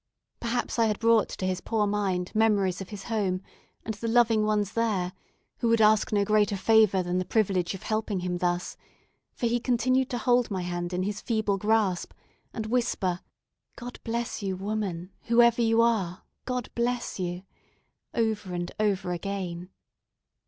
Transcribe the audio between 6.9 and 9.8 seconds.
than the privilege of helping him thus; for he